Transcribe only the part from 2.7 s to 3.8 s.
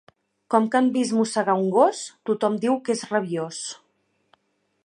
que és rabiós.